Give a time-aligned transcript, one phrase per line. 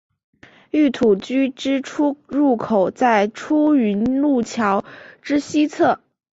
[0.71, 4.83] 御土居之出入口在出云路桥
[5.21, 6.01] 之西侧。